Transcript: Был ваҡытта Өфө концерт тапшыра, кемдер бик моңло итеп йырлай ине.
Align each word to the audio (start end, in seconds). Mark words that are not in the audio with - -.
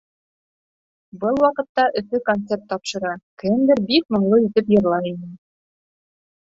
Был 1.23 1.37
ваҡытта 1.43 1.85
Өфө 2.01 2.21
концерт 2.31 2.65
тапшыра, 2.73 3.13
кемдер 3.45 3.87
бик 3.93 4.11
моңло 4.19 4.43
итеп 4.49 4.77
йырлай 4.79 5.15
ине. 5.17 5.33